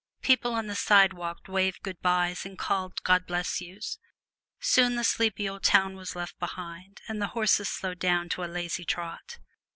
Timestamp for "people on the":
0.23-0.73